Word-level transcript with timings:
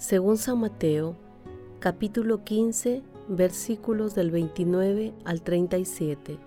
según 0.00 0.38
San 0.38 0.58
Mateo, 0.60 1.14
capítulo 1.78 2.42
15, 2.42 3.02
versículos 3.28 4.14
del 4.14 4.30
29 4.30 5.12
al 5.26 5.42
37. 5.42 6.38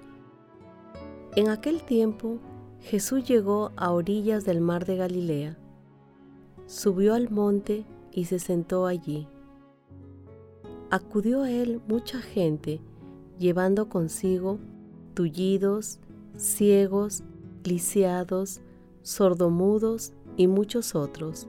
En 1.35 1.49
aquel 1.49 1.83
tiempo, 1.83 2.39
Jesús 2.79 3.23
llegó 3.25 3.71
a 3.75 3.91
orillas 3.91 4.43
del 4.43 4.59
mar 4.59 4.87
de 4.87 4.97
Galilea, 4.97 5.57
subió 6.65 7.13
al 7.13 7.29
monte 7.29 7.85
y 8.11 8.25
se 8.25 8.39
sentó 8.39 8.87
allí. 8.87 9.27
Acudió 10.89 11.43
a 11.43 11.51
él 11.51 11.79
mucha 11.87 12.21
gente, 12.21 12.81
llevando 13.37 13.87
consigo 13.87 14.57
tullidos, 15.13 15.99
ciegos, 16.37 17.23
lisiados, 17.63 18.61
sordomudos 19.03 20.13
y 20.37 20.47
muchos 20.47 20.95
otros 20.95 21.47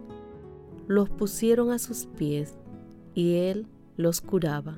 los 0.87 1.09
pusieron 1.09 1.71
a 1.71 1.79
sus 1.79 2.07
pies 2.07 2.57
y 3.15 3.37
él 3.37 3.67
los 3.97 4.21
curaba. 4.21 4.77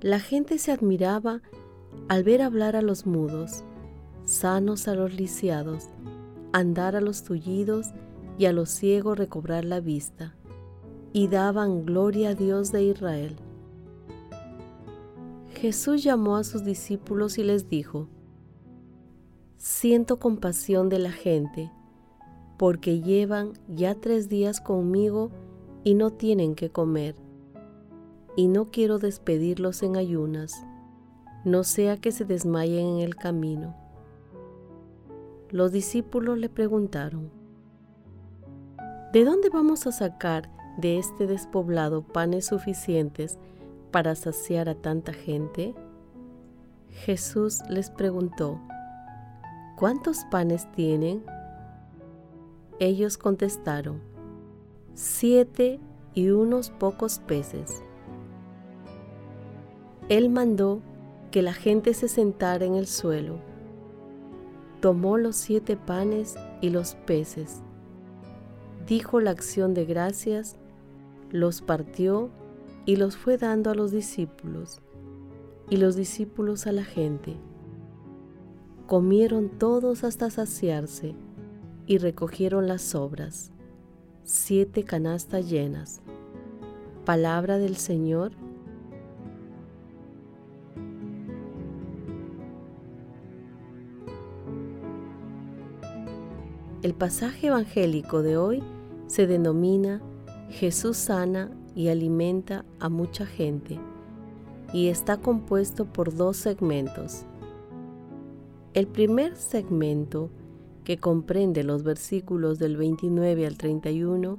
La 0.00 0.18
gente 0.18 0.58
se 0.58 0.72
admiraba 0.72 1.42
al 2.08 2.24
ver 2.24 2.42
hablar 2.42 2.74
a 2.76 2.82
los 2.82 3.06
mudos, 3.06 3.64
sanos 4.24 4.88
a 4.88 4.94
los 4.94 5.14
lisiados, 5.14 5.88
andar 6.52 6.96
a 6.96 7.00
los 7.00 7.22
tullidos 7.22 7.92
y 8.38 8.46
a 8.46 8.52
los 8.52 8.70
ciegos 8.70 9.18
recobrar 9.18 9.64
la 9.64 9.80
vista, 9.80 10.34
y 11.12 11.28
daban 11.28 11.84
gloria 11.84 12.30
a 12.30 12.34
Dios 12.34 12.72
de 12.72 12.84
Israel. 12.84 13.36
Jesús 15.54 16.02
llamó 16.02 16.36
a 16.36 16.44
sus 16.44 16.64
discípulos 16.64 17.38
y 17.38 17.44
les 17.44 17.68
dijo, 17.68 18.08
Siento 19.58 20.18
compasión 20.18 20.88
de 20.88 20.98
la 20.98 21.12
gente, 21.12 21.70
porque 22.62 23.00
llevan 23.00 23.54
ya 23.66 23.96
tres 23.96 24.28
días 24.28 24.60
conmigo 24.60 25.32
y 25.82 25.94
no 25.94 26.12
tienen 26.12 26.54
que 26.54 26.70
comer. 26.70 27.16
Y 28.36 28.46
no 28.46 28.70
quiero 28.70 29.00
despedirlos 29.00 29.82
en 29.82 29.96
ayunas, 29.96 30.64
no 31.44 31.64
sea 31.64 31.96
que 31.96 32.12
se 32.12 32.24
desmayen 32.24 32.86
en 32.86 32.98
el 33.00 33.16
camino. 33.16 33.74
Los 35.50 35.72
discípulos 35.72 36.38
le 36.38 36.48
preguntaron, 36.48 37.32
¿de 39.12 39.24
dónde 39.24 39.48
vamos 39.48 39.88
a 39.88 39.90
sacar 39.90 40.48
de 40.78 41.00
este 41.00 41.26
despoblado 41.26 42.04
panes 42.04 42.46
suficientes 42.46 43.40
para 43.90 44.14
saciar 44.14 44.68
a 44.68 44.76
tanta 44.76 45.12
gente? 45.12 45.74
Jesús 46.90 47.60
les 47.68 47.90
preguntó, 47.90 48.60
¿cuántos 49.76 50.18
panes 50.30 50.70
tienen? 50.70 51.24
Ellos 52.78 53.18
contestaron, 53.18 54.00
siete 54.94 55.78
y 56.14 56.30
unos 56.30 56.70
pocos 56.70 57.18
peces. 57.20 57.82
Él 60.08 60.30
mandó 60.30 60.80
que 61.30 61.42
la 61.42 61.52
gente 61.52 61.94
se 61.94 62.08
sentara 62.08 62.64
en 62.64 62.74
el 62.74 62.86
suelo. 62.86 63.38
Tomó 64.80 65.16
los 65.16 65.36
siete 65.36 65.76
panes 65.76 66.34
y 66.60 66.70
los 66.70 66.94
peces. 66.94 67.62
Dijo 68.86 69.20
la 69.20 69.30
acción 69.30 69.74
de 69.74 69.84
gracias, 69.84 70.56
los 71.30 71.62
partió 71.62 72.30
y 72.84 72.96
los 72.96 73.16
fue 73.16 73.38
dando 73.38 73.70
a 73.70 73.74
los 73.74 73.92
discípulos, 73.92 74.82
y 75.70 75.76
los 75.76 75.94
discípulos 75.94 76.66
a 76.66 76.72
la 76.72 76.84
gente. 76.84 77.36
Comieron 78.86 79.48
todos 79.48 80.04
hasta 80.04 80.30
saciarse 80.30 81.14
y 81.86 81.98
recogieron 81.98 82.68
las 82.68 82.82
sobras, 82.82 83.50
siete 84.24 84.84
canastas 84.84 85.50
llenas. 85.50 86.00
Palabra 87.04 87.58
del 87.58 87.76
Señor. 87.76 88.32
El 96.82 96.94
pasaje 96.94 97.48
evangélico 97.48 98.22
de 98.22 98.36
hoy 98.36 98.62
se 99.06 99.26
denomina 99.26 100.00
Jesús 100.50 100.96
sana 100.96 101.50
y 101.74 101.88
alimenta 101.88 102.64
a 102.80 102.88
mucha 102.88 103.24
gente 103.26 103.78
y 104.72 104.88
está 104.88 105.18
compuesto 105.18 105.84
por 105.84 106.14
dos 106.14 106.36
segmentos. 106.36 107.24
El 108.74 108.86
primer 108.86 109.36
segmento 109.36 110.30
que 110.84 110.98
comprende 110.98 111.62
los 111.62 111.82
versículos 111.82 112.58
del 112.58 112.76
29 112.76 113.46
al 113.46 113.56
31, 113.56 114.36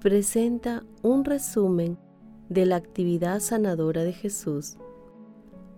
presenta 0.00 0.84
un 1.02 1.24
resumen 1.24 1.98
de 2.48 2.66
la 2.66 2.76
actividad 2.76 3.40
sanadora 3.40 4.04
de 4.04 4.12
Jesús. 4.12 4.76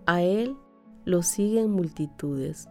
A 0.05 0.21
Él 0.21 0.55
lo 1.05 1.23
siguen 1.23 1.71
multitudes, 1.71 2.69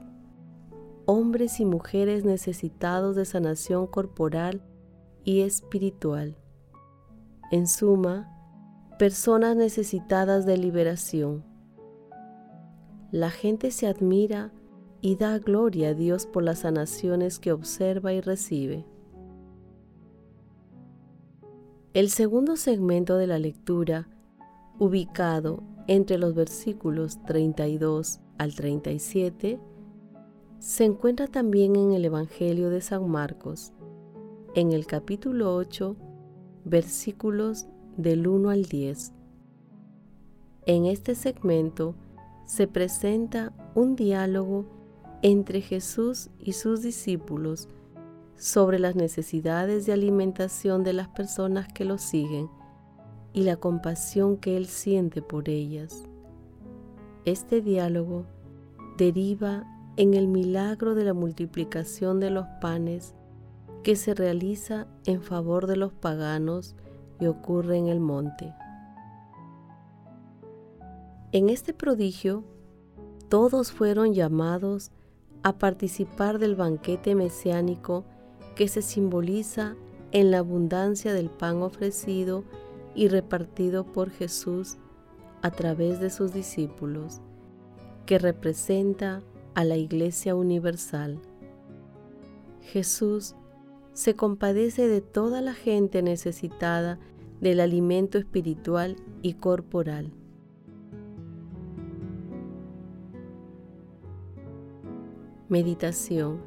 hombres 1.06 1.60
y 1.60 1.64
mujeres 1.64 2.24
necesitados 2.24 3.16
de 3.16 3.24
sanación 3.24 3.86
corporal 3.86 4.62
y 5.24 5.40
espiritual. 5.40 6.36
En 7.50 7.66
suma, 7.66 8.30
personas 8.98 9.56
necesitadas 9.56 10.46
de 10.46 10.58
liberación. 10.58 11.44
La 13.10 13.30
gente 13.30 13.70
se 13.70 13.86
admira 13.86 14.52
y 15.00 15.16
da 15.16 15.38
gloria 15.38 15.90
a 15.90 15.94
Dios 15.94 16.26
por 16.26 16.42
las 16.42 16.60
sanaciones 16.60 17.38
que 17.38 17.52
observa 17.52 18.12
y 18.12 18.20
recibe. 18.20 18.84
El 21.94 22.10
segundo 22.10 22.56
segmento 22.56 23.16
de 23.16 23.26
la 23.26 23.38
lectura, 23.38 24.08
ubicado 24.78 25.62
entre 25.86 26.18
los 26.18 26.34
versículos 26.34 27.22
32 27.24 28.20
al 28.38 28.54
37, 28.54 29.58
se 30.58 30.84
encuentra 30.84 31.28
también 31.28 31.76
en 31.76 31.92
el 31.92 32.04
Evangelio 32.04 32.68
de 32.68 32.80
San 32.80 33.08
Marcos, 33.08 33.72
en 34.54 34.72
el 34.72 34.86
capítulo 34.86 35.54
8, 35.54 35.96
versículos 36.64 37.66
del 37.96 38.26
1 38.26 38.50
al 38.50 38.64
10. 38.64 39.12
En 40.66 40.84
este 40.84 41.14
segmento 41.14 41.94
se 42.44 42.66
presenta 42.66 43.52
un 43.74 43.96
diálogo 43.96 44.77
entre 45.22 45.60
Jesús 45.60 46.30
y 46.38 46.52
sus 46.52 46.82
discípulos 46.82 47.68
sobre 48.36 48.78
las 48.78 48.94
necesidades 48.94 49.84
de 49.86 49.92
alimentación 49.92 50.84
de 50.84 50.92
las 50.92 51.08
personas 51.08 51.68
que 51.72 51.84
lo 51.84 51.98
siguen 51.98 52.48
y 53.32 53.42
la 53.42 53.56
compasión 53.56 54.36
que 54.36 54.56
Él 54.56 54.66
siente 54.66 55.22
por 55.22 55.48
ellas. 55.48 56.04
Este 57.24 57.60
diálogo 57.60 58.26
deriva 58.96 59.64
en 59.96 60.14
el 60.14 60.28
milagro 60.28 60.94
de 60.94 61.04
la 61.04 61.14
multiplicación 61.14 62.20
de 62.20 62.30
los 62.30 62.46
panes 62.60 63.14
que 63.82 63.96
se 63.96 64.14
realiza 64.14 64.86
en 65.04 65.22
favor 65.22 65.66
de 65.66 65.76
los 65.76 65.92
paganos 65.92 66.76
y 67.20 67.26
ocurre 67.26 67.76
en 67.76 67.88
el 67.88 68.00
monte. 68.00 68.54
En 71.32 71.48
este 71.48 71.74
prodigio, 71.74 72.44
todos 73.28 73.72
fueron 73.72 74.14
llamados 74.14 74.90
a 75.42 75.58
participar 75.58 76.38
del 76.38 76.56
banquete 76.56 77.14
mesiánico 77.14 78.04
que 78.54 78.68
se 78.68 78.82
simboliza 78.82 79.76
en 80.12 80.30
la 80.30 80.38
abundancia 80.38 81.12
del 81.12 81.30
pan 81.30 81.62
ofrecido 81.62 82.44
y 82.94 83.08
repartido 83.08 83.84
por 83.84 84.10
Jesús 84.10 84.78
a 85.42 85.50
través 85.50 86.00
de 86.00 86.10
sus 86.10 86.32
discípulos, 86.32 87.20
que 88.06 88.18
representa 88.18 89.22
a 89.54 89.64
la 89.64 89.76
Iglesia 89.76 90.34
Universal. 90.34 91.20
Jesús 92.62 93.34
se 93.92 94.14
compadece 94.14 94.88
de 94.88 95.00
toda 95.00 95.40
la 95.40 95.54
gente 95.54 96.02
necesitada 96.02 96.98
del 97.40 97.60
alimento 97.60 98.18
espiritual 98.18 98.96
y 99.22 99.34
corporal. 99.34 100.12
Meditación 105.50 106.42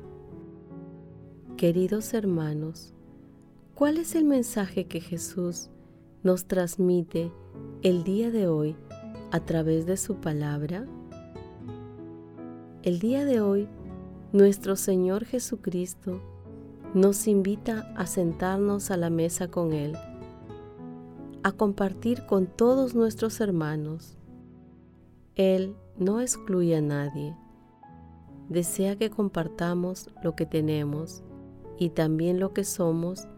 Queridos 1.58 2.14
hermanos, 2.14 2.94
¿cuál 3.74 3.98
es 3.98 4.14
el 4.14 4.26
mensaje 4.26 4.86
que 4.86 5.02
Jesús 5.02 5.72
nos 6.22 6.46
transmite 6.46 7.32
el 7.82 8.04
día 8.04 8.30
de 8.30 8.48
hoy 8.48 8.76
a 9.32 9.40
través 9.40 9.88
de 9.88 9.98
su 9.98 10.18
palabra? 10.18 10.86
El 12.84 13.00
día 13.00 13.26
de 13.26 13.42
hoy, 13.42 13.68
nuestro 14.34 14.76
Señor 14.76 15.26
Jesucristo 15.26 16.22
nos 16.94 17.28
invita 17.28 17.92
a 17.98 18.06
sentarnos 18.06 18.92
a 18.92 18.98
la 18.98 19.10
mesa 19.10 19.48
con 19.48 19.74
Él, 19.74 19.98
a 21.42 21.52
compartir 21.54 22.28
con 22.28 22.46
todos 22.46 22.94
nuestros 22.94 23.42
hermanos. 23.42 24.16
Él 25.34 25.76
no 25.98 26.22
excluye 26.22 26.76
a 26.76 26.82
nadie. 26.82 27.36
Desea 28.52 28.98
que 28.98 29.10
compartamos 29.10 30.10
lo 30.22 30.36
que 30.36 30.46
tenemos 30.46 31.24
y 31.80 31.92
también 31.92 32.38
lo 32.38 32.52
que 32.52 32.66
somos 32.66 33.30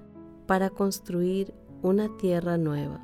para 0.48 0.72
construir 0.72 1.54
una 1.84 2.18
tierra 2.18 2.58
nueva. 2.58 3.00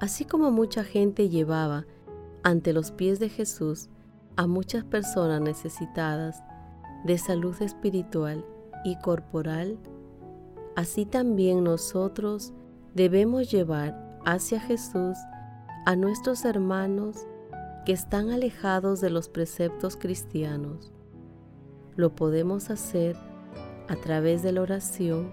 Así 0.00 0.24
como 0.24 0.50
mucha 0.50 0.82
gente 0.82 1.28
llevaba 1.28 1.86
ante 2.42 2.72
los 2.72 2.90
pies 2.90 3.20
de 3.20 3.28
Jesús 3.28 3.88
a 4.34 4.48
muchas 4.48 4.82
personas 4.82 5.40
necesitadas 5.40 6.42
de 7.04 7.16
salud 7.16 7.54
espiritual 7.62 8.44
y 8.84 8.98
corporal, 8.98 9.78
así 10.74 11.06
también 11.06 11.62
nosotros 11.62 12.52
debemos 12.94 13.48
llevar 13.48 14.18
hacia 14.24 14.58
Jesús 14.58 15.16
a 15.86 15.94
nuestros 15.94 16.44
hermanos 16.44 17.28
que 17.84 17.92
están 17.92 18.30
alejados 18.30 19.00
de 19.00 19.10
los 19.10 19.28
preceptos 19.28 19.96
cristianos 19.96 20.94
lo 21.96 22.14
podemos 22.14 22.70
hacer 22.70 23.16
a 23.88 23.96
través 23.96 24.42
de 24.42 24.52
la 24.52 24.62
oración 24.62 25.30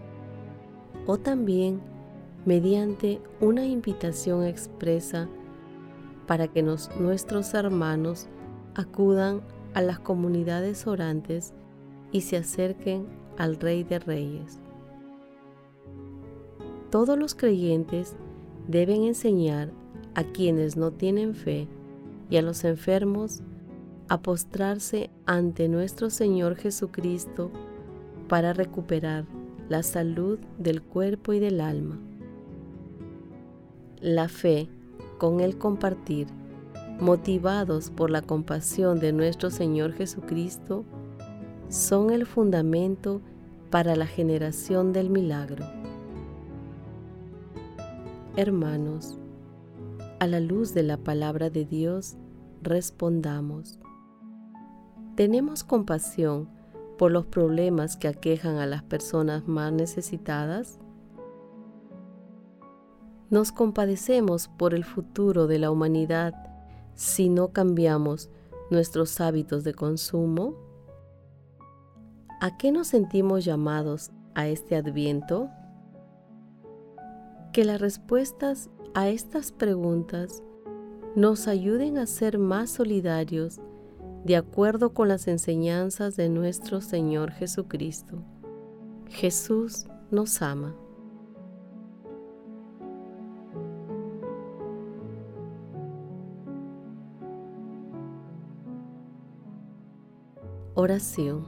o 1.07 1.17
también 1.17 1.81
mediante 2.45 3.21
una 3.39 3.65
invitación 3.65 4.45
expresa 4.45 5.27
para 6.27 6.47
que 6.47 6.63
nuestros 6.63 7.53
hermanos 7.53 8.27
acudan 8.75 9.41
a 9.73 9.81
las 9.81 9.99
comunidades 9.99 10.87
orantes 10.87 11.53
y 12.11 12.21
se 12.21 12.37
acerquen 12.37 13.07
al 13.37 13.57
Rey 13.57 13.83
de 13.83 13.99
Reyes. 13.99 14.59
Todos 16.89 17.17
los 17.17 17.35
creyentes 17.35 18.15
deben 18.67 19.03
enseñar 19.03 19.71
a 20.13 20.23
quienes 20.23 20.75
no 20.75 20.91
tienen 20.91 21.33
fe 21.33 21.67
y 22.31 22.37
a 22.37 22.41
los 22.41 22.63
enfermos 22.63 23.43
a 24.07 24.21
postrarse 24.21 25.11
ante 25.25 25.67
nuestro 25.69 26.09
Señor 26.09 26.55
Jesucristo 26.55 27.51
para 28.27 28.53
recuperar 28.53 29.25
la 29.69 29.83
salud 29.83 30.39
del 30.57 30.81
cuerpo 30.81 31.33
y 31.33 31.39
del 31.39 31.61
alma. 31.61 31.99
La 33.99 34.29
fe 34.29 34.69
con 35.17 35.41
el 35.41 35.57
compartir, 35.57 36.27
motivados 36.99 37.91
por 37.91 38.09
la 38.09 38.21
compasión 38.21 38.99
de 38.99 39.13
nuestro 39.13 39.49
Señor 39.49 39.93
Jesucristo, 39.93 40.85
son 41.69 42.11
el 42.11 42.25
fundamento 42.25 43.21
para 43.69 43.95
la 43.95 44.07
generación 44.07 44.93
del 44.93 45.09
milagro. 45.09 45.65
Hermanos, 48.37 49.17
a 50.19 50.27
la 50.27 50.39
luz 50.39 50.73
de 50.73 50.83
la 50.83 50.97
palabra 50.97 51.49
de 51.49 51.65
Dios, 51.65 52.15
respondamos. 52.61 53.79
¿Tenemos 55.15 55.63
compasión 55.63 56.49
por 56.97 57.11
los 57.11 57.25
problemas 57.25 57.97
que 57.97 58.07
aquejan 58.07 58.57
a 58.57 58.65
las 58.65 58.83
personas 58.83 59.47
más 59.47 59.73
necesitadas? 59.73 60.79
¿Nos 63.29 63.51
compadecemos 63.51 64.47
por 64.47 64.73
el 64.73 64.83
futuro 64.83 65.47
de 65.47 65.57
la 65.57 65.71
humanidad 65.71 66.33
si 66.95 67.29
no 67.29 67.53
cambiamos 67.53 68.29
nuestros 68.69 69.19
hábitos 69.21 69.63
de 69.63 69.73
consumo? 69.73 70.55
¿A 72.39 72.57
qué 72.57 72.71
nos 72.71 72.87
sentimos 72.87 73.45
llamados 73.45 74.11
a 74.35 74.47
este 74.47 74.75
adviento? 74.75 75.49
Que 77.53 77.65
las 77.65 77.79
respuestas 77.79 78.69
a 78.93 79.09
estas 79.09 79.51
preguntas 79.51 80.43
nos 81.15 81.47
ayuden 81.47 81.97
a 81.97 82.05
ser 82.05 82.37
más 82.37 82.69
solidarios 82.69 83.59
de 84.23 84.37
acuerdo 84.37 84.93
con 84.93 85.07
las 85.07 85.27
enseñanzas 85.27 86.15
de 86.15 86.29
nuestro 86.29 86.79
Señor 86.79 87.31
Jesucristo. 87.31 88.23
Jesús 89.09 89.87
nos 90.09 90.41
ama. 90.41 90.75
Oración. 100.75 101.43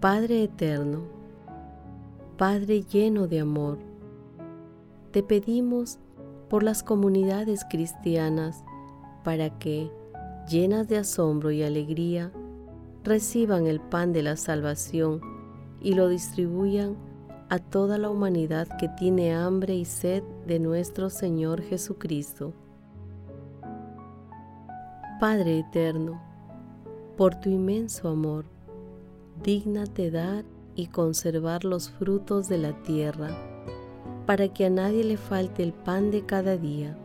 Padre 0.00 0.44
eterno, 0.44 1.02
Padre 2.36 2.82
lleno 2.82 3.26
de 3.26 3.40
amor, 3.40 3.78
te 5.10 5.22
pedimos 5.22 5.98
por 6.50 6.64
las 6.64 6.82
comunidades 6.82 7.64
cristianas 7.64 8.64
para 9.22 9.58
que, 9.58 9.90
llenas 10.48 10.88
de 10.88 10.98
asombro 10.98 11.52
y 11.52 11.62
alegría, 11.62 12.32
reciban 13.04 13.68
el 13.68 13.80
pan 13.80 14.12
de 14.12 14.22
la 14.22 14.36
salvación 14.36 15.20
y 15.80 15.94
lo 15.94 16.08
distribuyan 16.08 16.96
a 17.48 17.60
toda 17.60 17.98
la 17.98 18.10
humanidad 18.10 18.68
que 18.78 18.88
tiene 18.88 19.32
hambre 19.32 19.76
y 19.76 19.84
sed 19.84 20.24
de 20.46 20.58
nuestro 20.58 21.08
Señor 21.08 21.62
Jesucristo. 21.62 22.52
Padre 25.20 25.60
eterno, 25.60 26.20
por 27.16 27.36
tu 27.36 27.48
inmenso 27.48 28.08
amor, 28.08 28.44
dígnate 29.42 30.10
dar 30.10 30.44
y 30.74 30.88
conservar 30.88 31.64
los 31.64 31.90
frutos 31.90 32.48
de 32.48 32.58
la 32.58 32.72
tierra, 32.82 33.28
para 34.26 34.48
que 34.48 34.66
a 34.66 34.70
nadie 34.70 35.04
le 35.04 35.16
falte 35.16 35.62
el 35.62 35.72
pan 35.72 36.10
de 36.10 36.24
cada 36.24 36.56
día. 36.56 36.96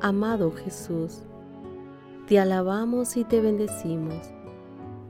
Amado 0.00 0.50
Jesús, 0.52 1.22
te 2.26 2.38
alabamos 2.38 3.16
y 3.16 3.24
te 3.24 3.40
bendecimos 3.40 4.30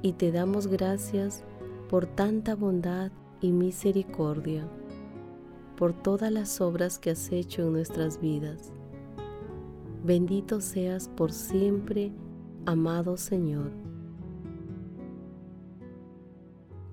y 0.02 0.12
te 0.12 0.32
damos 0.32 0.66
gracias 0.66 1.44
por 1.88 2.06
tanta 2.06 2.54
bondad 2.54 3.10
y 3.40 3.52
misericordia, 3.52 4.66
por 5.76 5.92
todas 5.92 6.30
las 6.30 6.60
obras 6.60 6.98
que 6.98 7.10
has 7.10 7.32
hecho 7.32 7.62
en 7.62 7.72
nuestras 7.72 8.20
vidas. 8.20 8.72
Bendito 10.04 10.60
seas 10.60 11.08
por 11.08 11.32
siempre, 11.32 12.12
amado 12.66 13.16
Señor. 13.16 13.70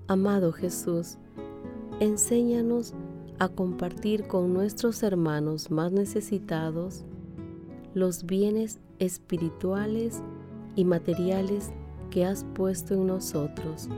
Amado 0.08 0.52
Jesús, 0.52 1.18
enséñanos 2.00 2.94
a 3.38 3.48
compartir 3.48 4.26
con 4.26 4.52
nuestros 4.52 5.02
hermanos 5.02 5.70
más 5.70 5.92
necesitados 5.92 7.04
los 7.94 8.24
bienes 8.24 8.78
espirituales 8.98 10.22
y 10.76 10.84
materiales 10.84 11.72
que 12.10 12.24
has 12.24 12.44
puesto 12.54 12.94
en 12.94 13.06
nosotros. 13.06 13.88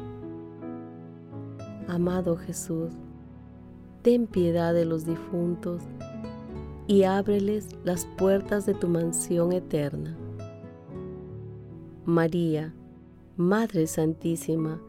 Amado 1.88 2.36
Jesús, 2.36 2.92
ten 4.02 4.26
piedad 4.26 4.72
de 4.74 4.84
los 4.84 5.04
difuntos 5.04 5.82
y 6.86 7.04
ábreles 7.04 7.68
las 7.84 8.06
puertas 8.16 8.66
de 8.66 8.74
tu 8.74 8.88
mansión 8.88 9.52
eterna. 9.52 10.16
María, 12.04 12.74
Madre 13.36 13.86
Santísima, 13.86 14.80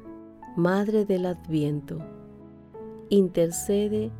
Madre 0.55 1.05
del 1.05 1.25
Adviento, 1.25 1.99
intercede 3.09 4.11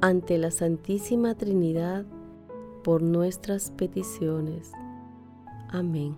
ante 0.00 0.38
la 0.38 0.50
Santísima 0.50 1.34
Trinidad 1.34 2.04
por 2.84 3.02
nuestras 3.02 3.70
peticiones. 3.72 4.72
Amén. 5.70 6.16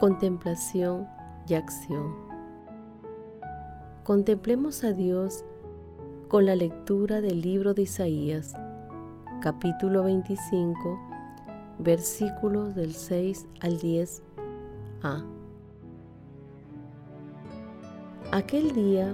Contemplación 0.00 1.06
y 1.46 1.54
acción. 1.54 2.14
Contemplemos 4.02 4.82
a 4.82 4.92
Dios 4.92 5.44
con 6.28 6.46
la 6.46 6.56
lectura 6.56 7.20
del 7.20 7.40
libro 7.40 7.74
de 7.74 7.82
Isaías, 7.82 8.54
capítulo 9.42 10.04
25, 10.04 10.98
versículos 11.78 12.74
del 12.74 12.94
6 12.94 13.46
al 13.60 13.78
10a. 13.78 15.41
Aquel 18.32 18.72
día, 18.72 19.12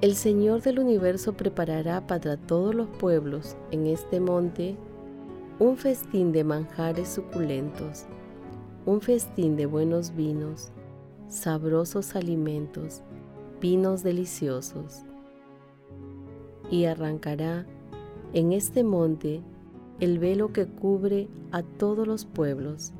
el 0.00 0.16
Señor 0.16 0.60
del 0.60 0.80
universo 0.80 1.34
preparará 1.34 2.04
para 2.08 2.36
todos 2.36 2.74
los 2.74 2.88
pueblos 2.88 3.56
en 3.70 3.86
este 3.86 4.18
monte 4.18 4.76
un 5.60 5.76
festín 5.76 6.32
de 6.32 6.42
manjares 6.42 7.08
suculentos, 7.10 8.06
un 8.86 9.00
festín 9.00 9.54
de 9.54 9.66
buenos 9.66 10.16
vinos, 10.16 10.72
sabrosos 11.28 12.16
alimentos, 12.16 13.04
vinos 13.60 14.02
deliciosos. 14.02 15.04
Y 16.72 16.86
arrancará 16.86 17.66
en 18.32 18.52
este 18.52 18.82
monte 18.82 19.44
el 20.00 20.18
velo 20.18 20.52
que 20.52 20.66
cubre 20.66 21.28
a 21.52 21.62
todos 21.62 22.04
los 22.04 22.24
pueblos, 22.24 22.94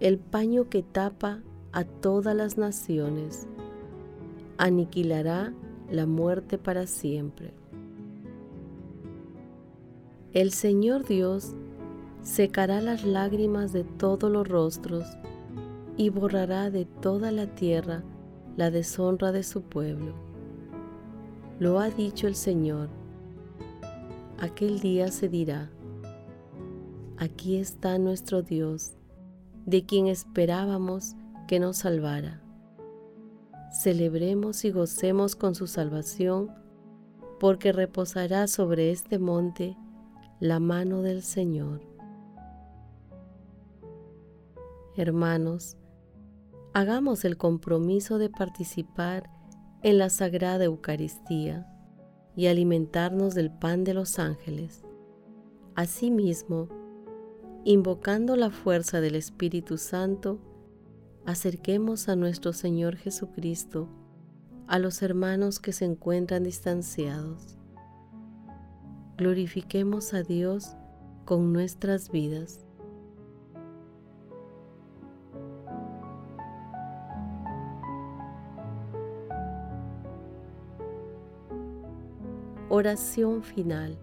el 0.00 0.18
paño 0.18 0.68
que 0.68 0.82
tapa 0.82 1.40
a 1.70 1.84
todas 1.84 2.34
las 2.34 2.58
naciones, 2.58 3.46
aniquilará 4.58 5.52
la 5.90 6.06
muerte 6.06 6.58
para 6.58 6.86
siempre. 6.86 7.52
El 10.32 10.50
Señor 10.50 11.04
Dios 11.04 11.54
secará 12.22 12.80
las 12.80 13.04
lágrimas 13.04 13.72
de 13.72 13.84
todos 13.84 14.30
los 14.30 14.48
rostros 14.48 15.04
y 15.96 16.08
borrará 16.10 16.70
de 16.70 16.86
toda 16.86 17.30
la 17.30 17.46
tierra 17.46 18.02
la 18.56 18.70
deshonra 18.70 19.30
de 19.30 19.42
su 19.42 19.62
pueblo. 19.62 20.14
Lo 21.60 21.78
ha 21.78 21.90
dicho 21.90 22.26
el 22.26 22.34
Señor. 22.34 22.88
Aquel 24.40 24.80
día 24.80 25.08
se 25.12 25.28
dirá, 25.28 25.70
aquí 27.16 27.56
está 27.56 27.98
nuestro 27.98 28.42
Dios, 28.42 28.94
de 29.66 29.86
quien 29.86 30.08
esperábamos 30.08 31.14
que 31.46 31.60
nos 31.60 31.78
salvara. 31.78 32.43
Celebremos 33.74 34.64
y 34.64 34.70
gocemos 34.70 35.34
con 35.34 35.56
su 35.56 35.66
salvación, 35.66 36.48
porque 37.40 37.72
reposará 37.72 38.46
sobre 38.46 38.92
este 38.92 39.18
monte 39.18 39.76
la 40.38 40.60
mano 40.60 41.02
del 41.02 41.22
Señor. 41.22 41.80
Hermanos, 44.96 45.76
hagamos 46.72 47.24
el 47.24 47.36
compromiso 47.36 48.18
de 48.18 48.30
participar 48.30 49.28
en 49.82 49.98
la 49.98 50.08
Sagrada 50.08 50.64
Eucaristía 50.64 51.66
y 52.36 52.46
alimentarnos 52.46 53.34
del 53.34 53.50
pan 53.50 53.82
de 53.82 53.94
los 53.94 54.20
ángeles. 54.20 54.84
Asimismo, 55.74 56.68
invocando 57.64 58.36
la 58.36 58.50
fuerza 58.50 59.00
del 59.00 59.16
Espíritu 59.16 59.78
Santo, 59.78 60.38
acerquemos 61.26 62.08
a 62.08 62.16
nuestro 62.16 62.52
Señor 62.52 62.96
Jesucristo 62.96 63.88
a 64.66 64.78
los 64.78 65.02
hermanos 65.02 65.60
que 65.60 65.72
se 65.72 65.84
encuentran 65.84 66.44
distanciados 66.44 67.54
glorifiquemos 69.16 70.12
a 70.12 70.22
Dios 70.22 70.76
con 71.24 71.52
nuestras 71.52 72.10
vidas. 72.10 72.60
Oración 82.68 83.44
final. 83.44 83.96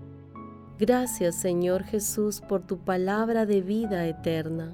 Gracias 0.80 1.36
Señor 1.36 1.84
Jesús 1.84 2.42
por 2.42 2.66
tu 2.66 2.78
palabra 2.80 3.46
de 3.46 3.62
vida 3.62 4.08
eterna. 4.08 4.74